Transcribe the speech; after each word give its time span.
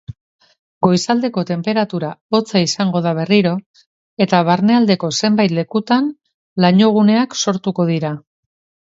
Goizaldeko 0.85 1.41
tenperatura 1.49 2.07
hotza 2.37 2.61
izango 2.67 3.01
da 3.07 3.11
berriro 3.19 3.51
eta 4.27 4.39
barnealdeko 4.47 5.11
zenbait 5.21 5.53
lekutan 5.59 6.09
lainoguneak 6.67 7.37
sortuko 7.45 7.87
dira. 7.93 8.13